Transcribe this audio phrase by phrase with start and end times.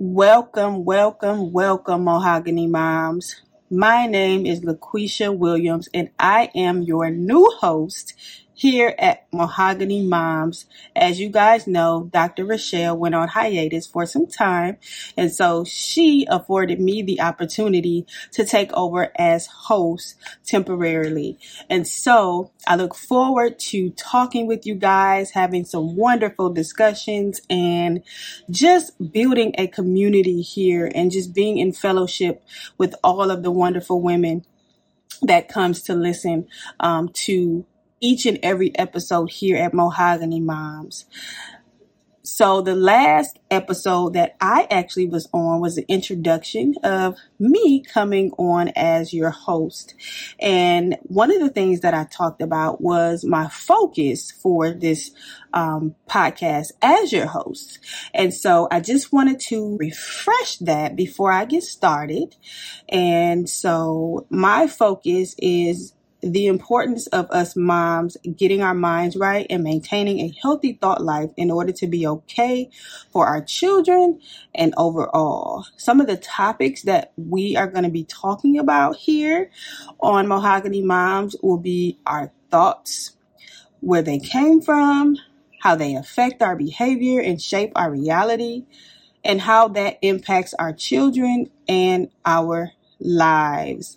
[0.00, 3.42] Welcome, welcome, welcome, Mahogany Moms.
[3.68, 8.14] My name is LaQuisha Williams, and I am your new host
[8.58, 10.66] here at Mahogany Moms.
[10.96, 12.44] As you guys know, Dr.
[12.44, 14.78] Rochelle went on hiatus for some time,
[15.16, 21.38] and so she afforded me the opportunity to take over as host temporarily.
[21.70, 28.02] And so I look forward to talking with you guys, having some wonderful discussions, and
[28.50, 32.42] just building a community here and just being in fellowship
[32.76, 34.44] with all of the wonderful women
[35.22, 36.48] that comes to listen
[36.80, 37.64] um, to
[38.00, 41.06] each and every episode here at Mahogany Moms.
[42.28, 48.32] So the last episode that I actually was on was the introduction of me coming
[48.32, 49.94] on as your host.
[50.38, 55.10] And one of the things that I talked about was my focus for this
[55.54, 57.78] um, podcast as your host.
[58.12, 62.36] And so I just wanted to refresh that before I get started.
[62.90, 69.62] And so my focus is the importance of us moms getting our minds right and
[69.62, 72.70] maintaining a healthy thought life in order to be okay
[73.12, 74.20] for our children
[74.54, 75.66] and overall.
[75.76, 79.50] Some of the topics that we are going to be talking about here
[80.00, 83.12] on Mahogany Moms will be our thoughts,
[83.80, 85.16] where they came from,
[85.62, 88.66] how they affect our behavior and shape our reality,
[89.24, 93.96] and how that impacts our children and our lives.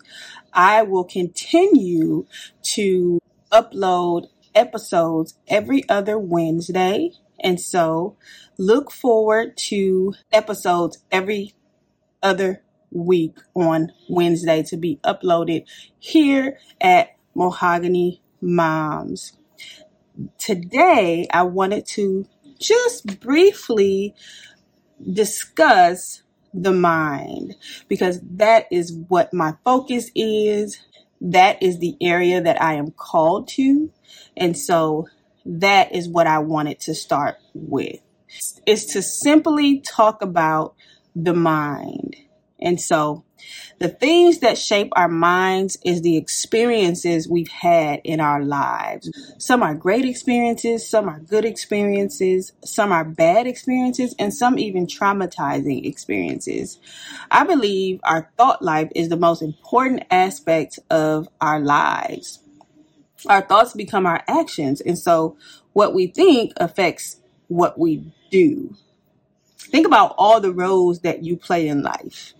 [0.52, 2.26] I will continue
[2.74, 3.18] to
[3.50, 7.12] upload episodes every other Wednesday.
[7.40, 8.16] And so
[8.58, 11.54] look forward to episodes every
[12.22, 15.64] other week on Wednesday to be uploaded
[15.98, 19.36] here at Mahogany Moms.
[20.38, 22.26] Today, I wanted to
[22.58, 24.14] just briefly
[25.12, 26.21] discuss
[26.54, 27.54] the mind
[27.88, 30.78] because that is what my focus is.
[31.20, 33.90] That is the area that I am called to.
[34.36, 35.08] And so
[35.44, 38.00] that is what I wanted to start with
[38.66, 40.74] is to simply talk about
[41.14, 42.16] the mind.
[42.60, 43.24] And so
[43.78, 49.10] the things that shape our minds is the experiences we've had in our lives.
[49.38, 54.86] Some are great experiences, some are good experiences, some are bad experiences, and some even
[54.86, 56.78] traumatizing experiences.
[57.30, 62.38] I believe our thought life is the most important aspect of our lives.
[63.26, 65.36] Our thoughts become our actions, and so
[65.72, 67.16] what we think affects
[67.48, 68.76] what we do.
[69.72, 72.34] Think about all the roles that you play in life.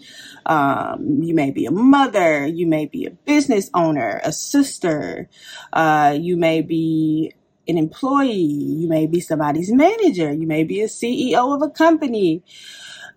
[0.45, 5.31] Um, you may be a mother, you may be a business owner, a sister,
[5.73, 7.33] uh, you may be
[7.67, 12.43] an employee, you may be somebody's manager, you may be a CEO of a company.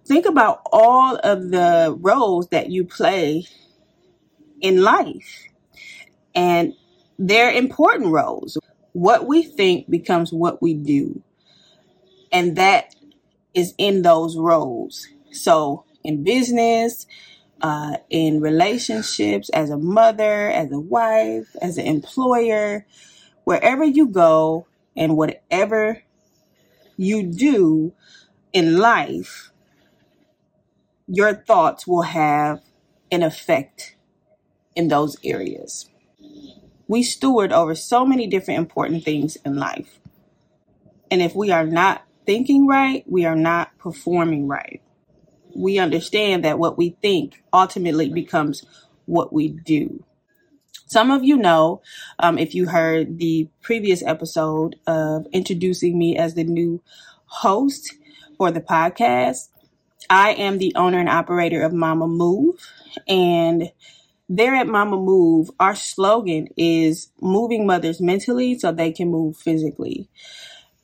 [0.06, 3.46] Think about all of the roles that you play
[4.62, 5.44] in life.
[6.34, 6.74] And
[7.20, 8.58] they're important roles.
[8.94, 11.22] What we think becomes what we do.
[12.32, 12.95] And that
[13.56, 15.08] is in those roles.
[15.32, 17.08] So in business,
[17.62, 22.86] uh, in relationships, as a mother, as a wife, as an employer,
[23.46, 26.04] wherever you go and whatever
[26.98, 27.94] you do
[28.54, 29.52] in life,
[31.08, 32.62] your thoughts will have
[33.12, 33.96] an effect
[34.76, 35.90] in those areas.
[36.88, 40.00] We steward over so many different important things in life.
[41.10, 44.82] And if we are not thinking right, we are not performing right.
[45.56, 48.66] We understand that what we think ultimately becomes
[49.06, 50.04] what we do.
[50.88, 51.82] Some of you know,
[52.20, 56.82] um, if you heard the previous episode of introducing me as the new
[57.26, 57.96] host
[58.38, 59.50] for the podcast,
[60.10, 62.56] I am the owner and operator of Mama Move.
[63.08, 63.72] And
[64.30, 70.10] there at Mama Move, our slogan is moving mothers mentally so they can move physically.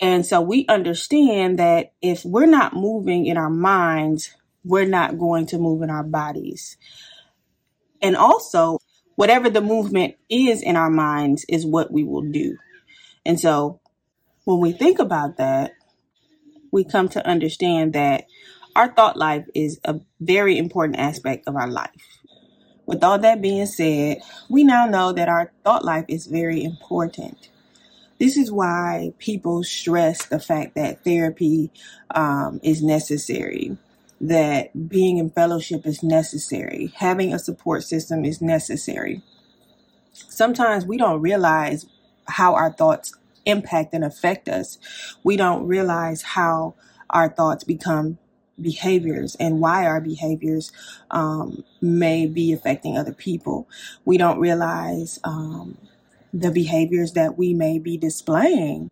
[0.01, 4.35] And so we understand that if we're not moving in our minds,
[4.65, 6.75] we're not going to move in our bodies.
[8.01, 8.79] And also,
[9.15, 12.57] whatever the movement is in our minds is what we will do.
[13.23, 13.79] And so
[14.45, 15.73] when we think about that,
[16.71, 18.25] we come to understand that
[18.75, 22.19] our thought life is a very important aspect of our life.
[22.87, 27.50] With all that being said, we now know that our thought life is very important.
[28.21, 31.71] This is why people stress the fact that therapy
[32.13, 33.75] um, is necessary,
[34.21, 39.23] that being in fellowship is necessary, having a support system is necessary.
[40.13, 41.87] Sometimes we don't realize
[42.27, 43.15] how our thoughts
[43.47, 44.77] impact and affect us.
[45.23, 46.75] We don't realize how
[47.09, 48.19] our thoughts become
[48.61, 50.71] behaviors and why our behaviors
[51.09, 53.67] um, may be affecting other people.
[54.05, 55.79] We don't realize um,
[56.33, 58.89] the behaviors that we may be displaying.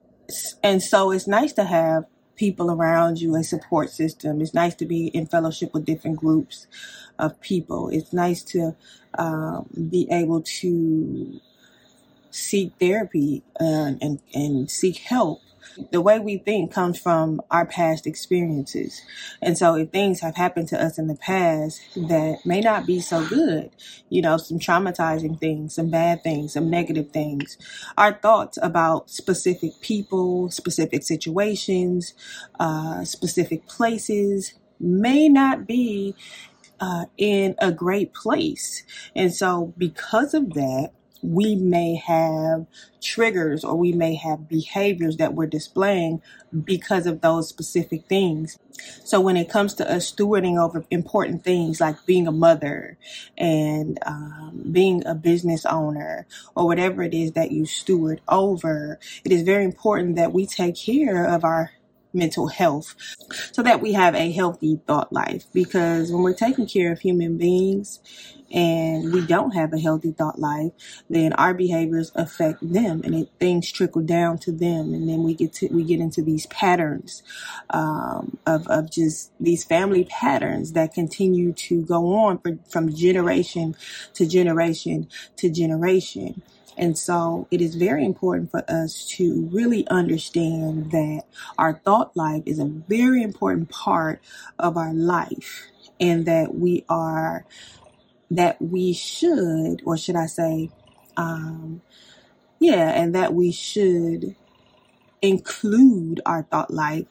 [0.64, 2.06] And so it's nice to have
[2.36, 4.42] people around you, a support system.
[4.42, 6.68] It's nice to be in fellowship with different groups
[7.18, 7.90] of people.
[7.90, 8.76] It's nice to
[9.18, 11.42] um, be able to
[12.32, 15.42] seek therapy and, and, and seek help
[15.92, 19.02] the way we think comes from our past experiences.
[19.42, 23.00] And so if things have happened to us in the past that may not be
[23.00, 23.72] so good,
[24.10, 27.58] you know, some traumatizing things, some bad things, some negative things,
[27.98, 32.14] our thoughts about specific people, specific situations,
[32.60, 36.16] uh, specific places may not be
[36.80, 38.84] uh, in a great place.
[39.16, 42.66] And so because of that, we may have
[43.02, 46.22] triggers or we may have behaviors that we're displaying
[46.64, 48.58] because of those specific things.
[49.04, 52.98] So when it comes to us stewarding over important things like being a mother
[53.38, 56.26] and um, being a business owner
[56.56, 60.76] or whatever it is that you steward over, it is very important that we take
[60.76, 61.72] care of our
[62.14, 62.96] mental health
[63.52, 67.38] so that we have a healthy thought life because when we're taking care of human
[67.38, 68.00] beings
[68.52, 70.72] and we don't have a healthy thought life,
[71.10, 74.94] then our behaviors affect them and it, things trickle down to them.
[74.94, 77.22] And then we get to, we get into these patterns,
[77.70, 83.76] um, of, of just these family patterns that continue to go on for, from generation
[84.16, 85.08] to generation
[85.38, 86.42] to generation.
[86.80, 91.24] And so it is very important for us to really understand that
[91.60, 94.22] our thought life is a very important part
[94.60, 95.68] of our life
[96.02, 97.46] and that we are
[98.32, 100.72] that we should, or should I say,
[101.18, 101.82] um,
[102.60, 104.36] yeah, and that we should
[105.22, 107.06] include our thought life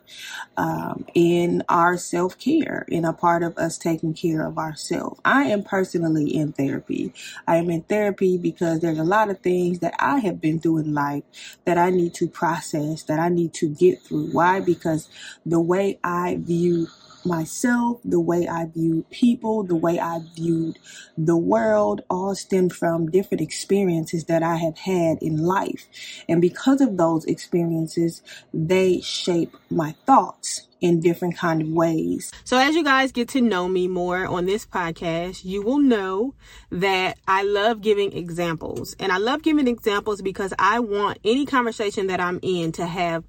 [0.57, 5.21] um, in our self care, in a part of us taking care of ourselves.
[5.25, 7.13] I am personally in therapy.
[7.47, 10.79] I am in therapy because there's a lot of things that I have been through
[10.79, 11.25] in life
[11.65, 14.33] that I need to process, that I need to get through.
[14.33, 14.61] Why?
[14.61, 15.09] Because
[15.47, 16.89] the way I view
[17.29, 20.79] myself, the way I viewed people, the way I viewed
[21.17, 25.87] the world, all stem from different experiences that I have had in life.
[26.29, 28.23] And because of those experiences,
[28.53, 32.33] they shape my thoughts in different kind of ways.
[32.45, 36.35] So as you guys get to know me more on this podcast, you will know
[36.71, 38.95] that I love giving examples.
[38.99, 43.25] And I love giving examples because I want any conversation that I'm in to have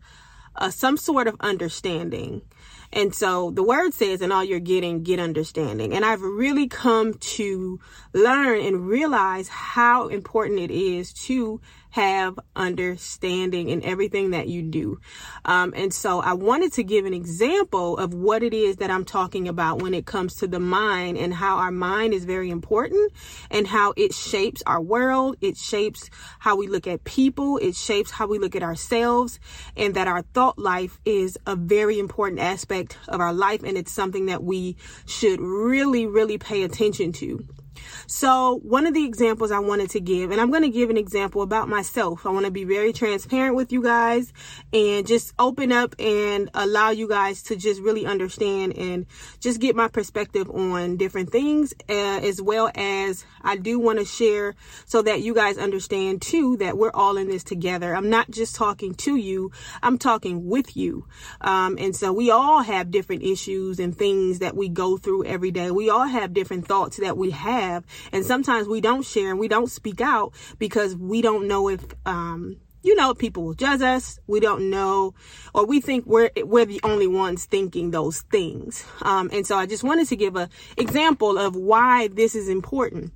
[0.56, 2.42] uh, some sort of understanding.
[2.92, 5.94] And so the word says, and all your getting, get understanding.
[5.94, 7.80] And I've really come to
[8.14, 15.00] learn and realize how important it is to have understanding in everything that you do.
[15.46, 19.06] Um, and so I wanted to give an example of what it is that I'm
[19.06, 23.12] talking about when it comes to the mind and how our mind is very important
[23.50, 25.38] and how it shapes our world.
[25.42, 26.10] It shapes
[26.40, 27.58] how we look at people.
[27.58, 29.40] It shapes how we look at ourselves
[29.76, 33.64] and that our thought life is a very important aspect of our life.
[33.64, 37.46] And it's something that we should really, really pay attention to.
[38.08, 40.98] So, one of the examples I wanted to give, and I'm going to give an
[40.98, 42.26] example about myself.
[42.26, 44.34] I want to be very transparent with you guys
[44.74, 49.06] and just open up and allow you guys to just really understand and
[49.40, 54.06] just get my perspective on different things, uh, as well as I do want to
[54.06, 57.96] share so that you guys understand too that we're all in this together.
[57.96, 59.52] I'm not just talking to you,
[59.84, 61.06] I'm talking with you.
[61.42, 65.52] Um, and so, we all have different issues and things that we go through every
[65.52, 65.70] day.
[65.72, 67.86] We all have different thoughts that we have have.
[68.12, 71.82] And sometimes we don't share and we don't speak out because we don't know if,
[72.06, 74.20] um, you know, people will judge us.
[74.28, 75.14] We don't know,
[75.54, 78.86] or we think we're we're the only ones thinking those things.
[79.02, 83.12] Um, and so I just wanted to give a example of why this is important.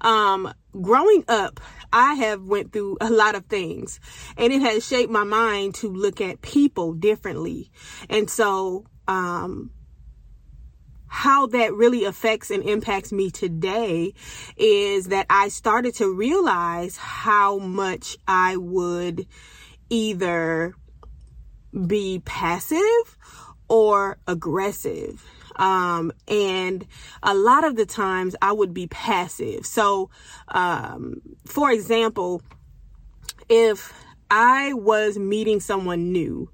[0.00, 1.60] Um, growing up,
[1.92, 4.00] I have went through a lot of things,
[4.36, 7.70] and it has shaped my mind to look at people differently.
[8.10, 9.70] And so, um,
[11.08, 14.14] how that really affects and impacts me today
[14.56, 19.26] is that I started to realize how much I would
[19.90, 20.74] either
[21.86, 23.16] be passive
[23.68, 25.24] or aggressive.
[25.56, 26.86] Um, and
[27.22, 29.66] a lot of the times I would be passive.
[29.66, 30.10] So,
[30.48, 32.42] um, for example,
[33.48, 33.92] if
[34.30, 36.50] I was meeting someone new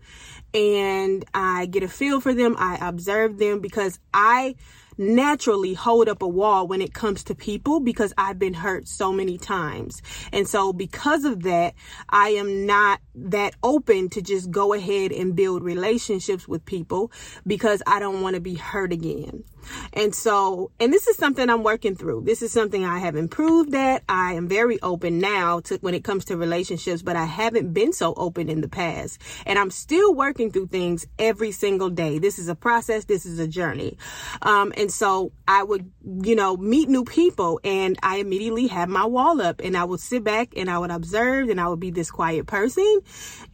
[0.54, 2.54] and I get a feel for them.
[2.58, 4.54] I observe them because I
[4.96, 9.12] naturally hold up a wall when it comes to people because I've been hurt so
[9.12, 10.00] many times.
[10.32, 11.74] And so because of that,
[12.08, 17.10] I am not that open to just go ahead and build relationships with people
[17.46, 19.44] because I don't want to be hurt again.
[19.92, 22.22] And so, and this is something I'm working through.
[22.22, 24.02] This is something I have improved at.
[24.08, 27.92] I am very open now to when it comes to relationships, but I haven't been
[27.92, 29.20] so open in the past.
[29.46, 32.18] And I'm still working through things every single day.
[32.18, 33.04] This is a process.
[33.04, 33.98] This is a journey.
[34.42, 35.90] Um, and so I would,
[36.22, 40.00] you know, meet new people and I immediately have my wall up and I would
[40.00, 43.00] sit back and I would observe and I would be this quiet person.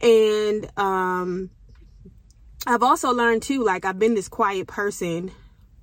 [0.01, 1.49] And, um,
[2.67, 5.31] I've also learned too, like I've been this quiet person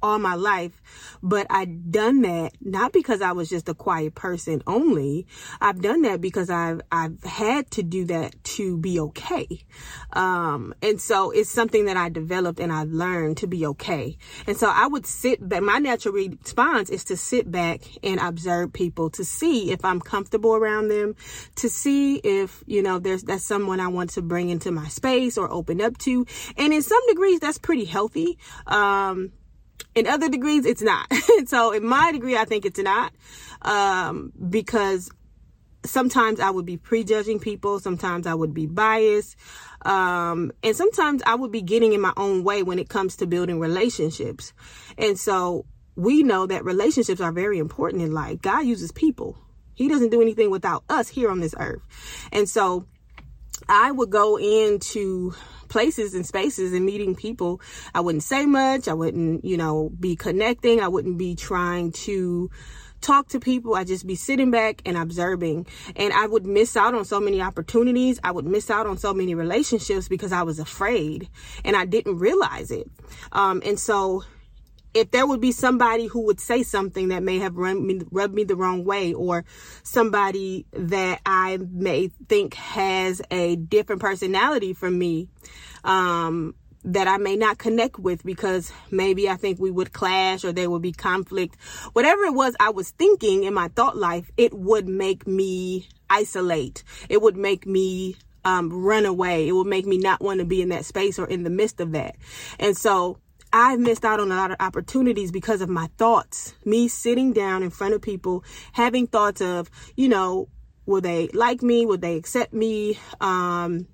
[0.03, 0.81] all my life,
[1.23, 5.27] but I done that not because I was just a quiet person only.
[5.61, 9.65] I've done that because I've I've had to do that to be okay.
[10.13, 14.17] Um, and so it's something that I developed and I learned to be okay.
[14.47, 15.63] And so I would sit back.
[15.63, 20.55] My natural response is to sit back and observe people to see if I'm comfortable
[20.55, 21.15] around them,
[21.57, 25.39] to see if you know there's that's someone I want to bring into my space
[25.39, 26.27] or open up to.
[26.57, 28.39] And in some degrees, that's pretty healthy.
[28.67, 29.33] Um,
[29.95, 31.13] in other degrees, it's not.
[31.47, 33.13] so in my degree, I think it's not.
[33.63, 35.11] Um, because
[35.85, 37.81] sometimes I would be prejudging people.
[37.81, 39.37] Sometimes I would be biased.
[39.83, 43.27] Um, and sometimes I would be getting in my own way when it comes to
[43.27, 44.53] building relationships.
[44.97, 45.67] And so
[45.97, 48.41] we know that relationships are very important in life.
[48.41, 49.37] God uses people.
[49.75, 51.83] He doesn't do anything without us here on this earth.
[52.33, 52.87] And so
[53.69, 55.35] I would go into
[55.69, 57.61] places and spaces and meeting people.
[57.95, 58.89] I wouldn't say much.
[58.89, 60.81] I wouldn't, you know, be connecting.
[60.81, 62.51] I wouldn't be trying to
[63.01, 63.75] talk to people.
[63.75, 65.67] I'd just be sitting back and observing.
[65.95, 68.19] And I would miss out on so many opportunities.
[68.25, 71.29] I would miss out on so many relationships because I was afraid
[71.65, 72.91] and I didn't realize it.
[73.33, 74.25] Um, and so
[74.95, 78.35] if there would be somebody who would say something that may have run me, rubbed
[78.35, 79.45] me the wrong way or
[79.83, 85.29] somebody that I may think has a different personality from me,
[85.85, 86.55] um,
[86.85, 90.71] that I may not connect with because maybe I think we would clash or there
[90.71, 91.57] would be conflict.
[91.93, 96.85] Whatever it was I was thinking in my thought life, it would make me isolate.
[97.09, 99.49] It would make me um, run away.
[99.49, 101.81] It would make me not want to be in that space or in the midst
[101.81, 102.17] of that.
[102.59, 103.19] And so
[103.53, 106.55] I've missed out on a lot of opportunities because of my thoughts.
[106.65, 110.49] Me sitting down in front of people, having thoughts of, you know,
[110.87, 111.87] will they like me?
[111.87, 112.99] Would they accept me?
[113.21, 113.87] Um,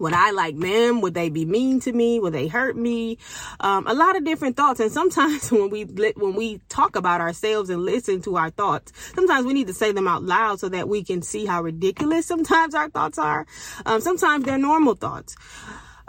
[0.00, 1.02] would I like them?
[1.02, 2.18] Would they be mean to me?
[2.20, 3.18] Would they hurt me?
[3.60, 4.80] Um, a lot of different thoughts.
[4.80, 9.46] And sometimes when we when we talk about ourselves and listen to our thoughts, sometimes
[9.46, 12.74] we need to say them out loud so that we can see how ridiculous sometimes
[12.74, 13.46] our thoughts are.
[13.84, 15.36] Um, sometimes they're normal thoughts.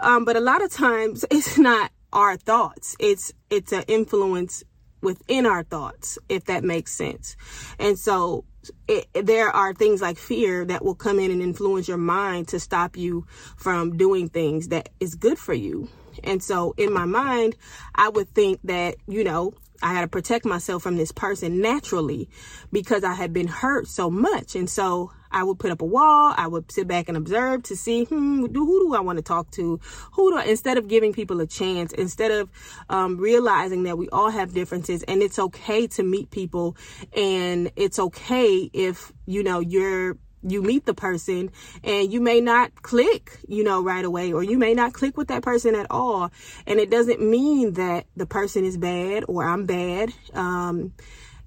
[0.00, 2.96] Um, but a lot of times it's not our thoughts.
[2.98, 4.64] It's it's an influence
[5.02, 7.36] within our thoughts, if that makes sense.
[7.78, 8.44] And so
[8.86, 12.60] it, there are things like fear that will come in and influence your mind to
[12.60, 13.26] stop you
[13.56, 15.88] from doing things that is good for you.
[16.22, 17.56] And so in my mind,
[17.94, 22.28] I would think that, you know, I had to protect myself from this person naturally
[22.70, 24.54] because I had been hurt so much.
[24.54, 26.34] And so I would put up a wall.
[26.36, 29.50] I would sit back and observe to see, hmm, who do I want to talk
[29.52, 29.80] to?
[30.12, 32.50] Who do I, instead of giving people a chance, instead of
[32.88, 36.76] um, realizing that we all have differences and it's okay to meet people
[37.16, 41.50] and it's okay if, you know, you're you meet the person
[41.84, 45.28] and you may not click, you know, right away, or you may not click with
[45.28, 46.32] that person at all.
[46.66, 50.12] And it doesn't mean that the person is bad or I'm bad.
[50.34, 50.94] Um,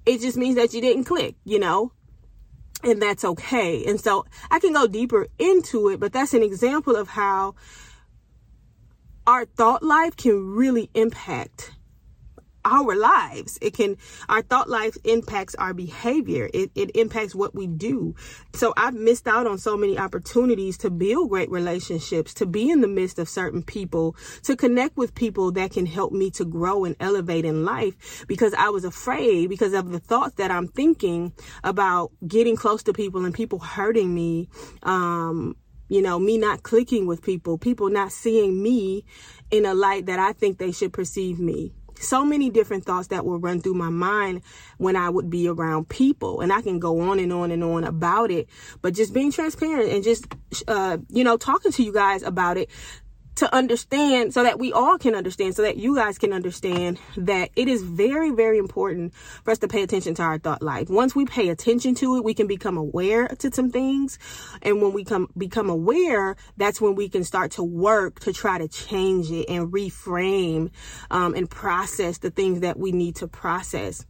[0.06, 1.92] it just means that you didn't click, you know
[2.82, 3.84] and that's okay.
[3.84, 7.54] And so I can go deeper into it, but that's an example of how
[9.26, 11.72] our thought life can really impact
[12.66, 13.58] our lives.
[13.62, 13.96] It can,
[14.28, 16.50] our thought life impacts our behavior.
[16.52, 18.14] It, it impacts what we do.
[18.54, 22.80] So I've missed out on so many opportunities to build great relationships, to be in
[22.80, 26.84] the midst of certain people, to connect with people that can help me to grow
[26.84, 31.32] and elevate in life because I was afraid because of the thoughts that I'm thinking
[31.62, 34.48] about getting close to people and people hurting me.
[34.82, 35.56] Um,
[35.88, 39.04] you know, me not clicking with people, people not seeing me
[39.52, 43.24] in a light that I think they should perceive me so many different thoughts that
[43.24, 44.42] will run through my mind
[44.78, 46.40] when I would be around people.
[46.40, 48.48] And I can go on and on and on about it,
[48.82, 50.26] but just being transparent and just,
[50.68, 52.70] uh, you know, talking to you guys about it
[53.36, 57.50] to understand so that we all can understand so that you guys can understand that
[57.56, 60.88] it is very very important for us to pay attention to our thought life.
[60.88, 64.18] Once we pay attention to it we can become aware to some things.
[64.62, 68.58] And when we come become aware that's when we can start to work to try
[68.58, 70.70] to change it and reframe
[71.10, 74.04] um, and process the things that we need to process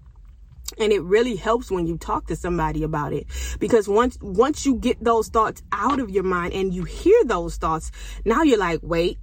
[0.79, 3.27] and it really helps when you talk to somebody about it
[3.59, 7.57] because once once you get those thoughts out of your mind and you hear those
[7.57, 7.91] thoughts
[8.25, 9.19] now you're like wait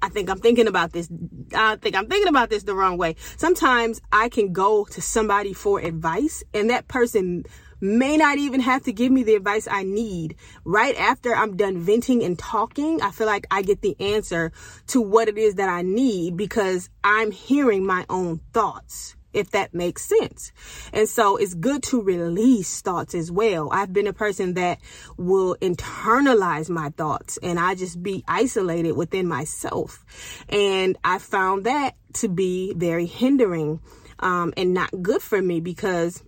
[0.00, 1.08] I think I'm thinking about this.
[1.54, 3.14] I think I'm thinking about this the wrong way.
[3.36, 7.44] Sometimes I can go to somebody for advice and that person
[7.80, 10.36] may not even have to give me the advice I need.
[10.64, 14.52] Right after I'm done venting and talking, I feel like I get the answer
[14.88, 19.74] to what it is that I need because I'm hearing my own thoughts if that
[19.74, 20.52] makes sense.
[20.92, 23.68] And so it's good to release thoughts as well.
[23.72, 24.78] I've been a person that
[25.16, 30.04] will internalize my thoughts and I just be isolated within myself.
[30.48, 33.80] And I found that to be very hindering
[34.18, 36.22] um, and not good for me because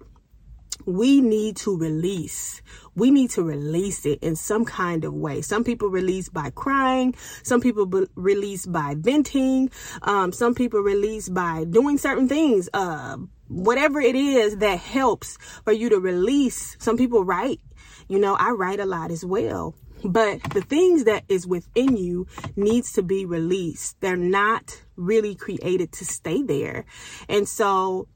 [0.86, 2.62] we need to release.
[2.94, 5.42] We need to release it in some kind of way.
[5.42, 7.14] Some people release by crying.
[7.42, 9.70] Some people be- release by venting.
[10.02, 12.68] Um, some people release by doing certain things.
[12.72, 13.16] Uh,
[13.48, 16.76] whatever it is that helps for you to release.
[16.78, 17.60] Some people write.
[18.08, 19.74] You know, I write a lot as well.
[20.04, 22.26] But the things that is within you
[22.56, 23.98] needs to be released.
[24.00, 26.84] They're not really created to stay there.
[27.28, 28.08] And so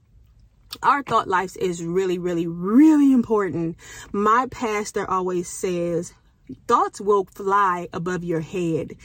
[0.82, 3.76] our thought life is really, really, really important.
[4.12, 6.12] My pastor always says
[6.66, 8.96] thoughts will fly above your head.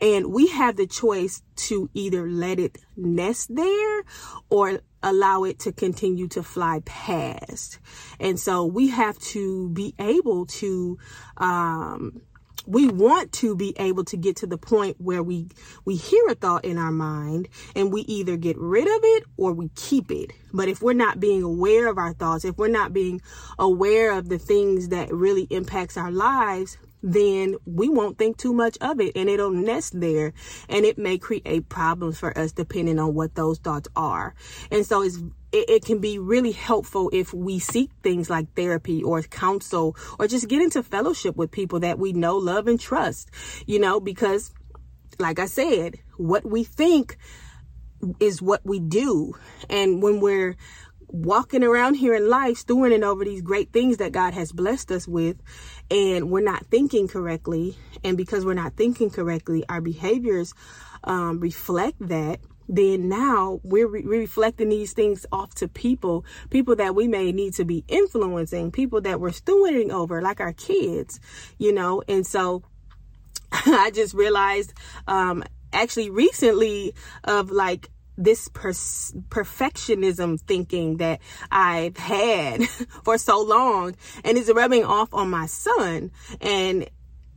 [0.00, 4.02] And we have the choice to either let it nest there
[4.50, 7.78] or allow it to continue to fly past.
[8.18, 10.98] And so we have to be able to,
[11.36, 12.22] um,
[12.66, 15.48] we want to be able to get to the point where we
[15.84, 19.52] we hear a thought in our mind and we either get rid of it or
[19.52, 20.32] we keep it.
[20.52, 23.20] But if we're not being aware of our thoughts if we're not being
[23.58, 28.78] aware of the things that really impacts our lives then we won't think too much
[28.80, 30.32] of it and it'll nest there
[30.68, 34.34] and it may create problems for us depending on what those thoughts are.
[34.70, 35.18] And so it's
[35.52, 40.26] it, it, can be really helpful if we seek things like therapy or counsel or
[40.26, 43.30] just get into fellowship with people that we know, love, and trust,
[43.66, 44.52] you know, because
[45.18, 47.16] like I said, what we think
[48.20, 49.34] is what we do.
[49.70, 50.56] And when we're
[51.08, 55.06] walking around here in life, stewarding over these great things that God has blessed us
[55.06, 55.36] with,
[55.90, 60.54] and we're not thinking correctly, and because we're not thinking correctly, our behaviors
[61.04, 62.40] um, reflect that
[62.72, 67.52] then now we're re- reflecting these things off to people, people that we may need
[67.54, 71.20] to be influencing, people that we're stewarding over, like our kids,
[71.58, 72.02] you know.
[72.08, 72.62] And so
[73.52, 74.72] I just realized,
[75.06, 82.68] um, actually recently of like this per- perfectionism thinking that I've had
[83.04, 86.10] for so long and it's rubbing off on my son.
[86.40, 86.88] And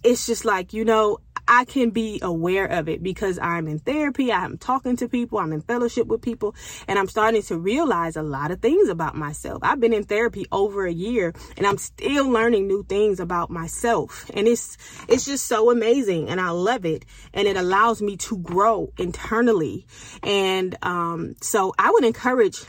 [0.04, 4.31] it's just like, you know, I can be aware of it because I'm in therapy,
[4.31, 6.55] I'm talking to people, I'm in fellowship with people,
[6.88, 9.60] and I'm starting to realize a lot of things about myself.
[9.63, 14.29] I've been in therapy over a year and I'm still learning new things about myself.
[14.34, 14.77] And it's
[15.08, 17.05] it's just so amazing and I love it.
[17.34, 19.86] And it allows me to grow internally.
[20.23, 22.63] And um, so I would encourage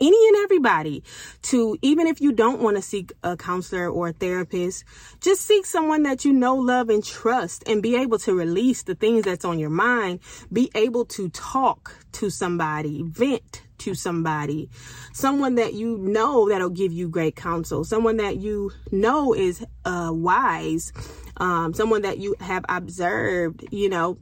[0.00, 1.02] any and everybody
[1.42, 4.84] to even if you don't want to seek a counselor or a therapist
[5.20, 8.94] just seek someone that you know love and trust and be able to release the
[8.94, 10.20] things that's on your mind.
[10.52, 14.70] Be able to talk to somebody vent to somebody
[15.12, 20.10] someone that you know that'll give you great counsel someone that you know is uh,
[20.10, 20.94] wise
[21.36, 24.16] um, someone that you have observed you know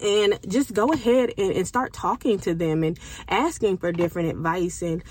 [0.00, 4.82] and just go ahead and, and start talking to them and asking for different advice
[4.82, 5.02] and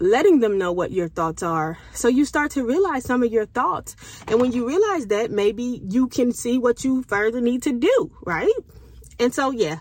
[0.00, 1.78] letting them know what your thoughts are.
[1.92, 3.96] So you start to realize some of your thoughts.
[4.28, 8.10] And when you realize that, maybe you can see what you further need to do,
[8.24, 8.52] right?
[9.20, 9.80] And so, yeah,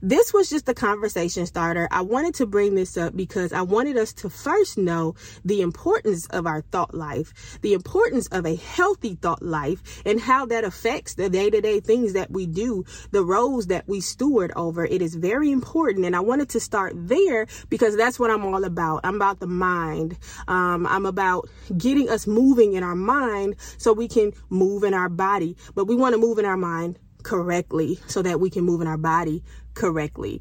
[0.00, 1.88] this was just a conversation starter.
[1.90, 6.26] I wanted to bring this up because I wanted us to first know the importance
[6.28, 11.14] of our thought life, the importance of a healthy thought life, and how that affects
[11.14, 14.86] the day to day things that we do, the roles that we steward over.
[14.86, 16.06] It is very important.
[16.06, 19.00] And I wanted to start there because that's what I'm all about.
[19.04, 20.16] I'm about the mind.
[20.46, 25.10] Um, I'm about getting us moving in our mind so we can move in our
[25.10, 25.56] body.
[25.74, 28.86] But we want to move in our mind correctly so that we can move in
[28.86, 29.42] our body
[29.74, 30.40] correctly.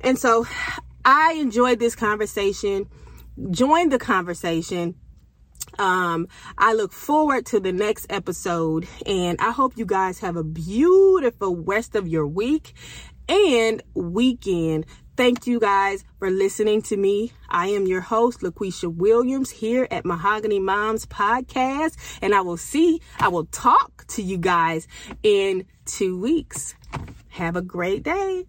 [0.00, 0.46] And so
[1.04, 2.86] I enjoyed this conversation.
[3.50, 4.96] Join the conversation
[5.78, 10.44] Um, I look forward to the next episode and I hope you guys have a
[10.44, 12.74] beautiful rest of your week
[13.28, 14.86] and weekend.
[15.16, 17.32] Thank you guys for listening to me.
[17.48, 23.00] I am your host, LaQuisha Williams, here at Mahogany Moms Podcast, and I will see,
[23.18, 24.88] I will talk to you guys
[25.22, 26.74] in two weeks.
[27.30, 28.46] Have a great day.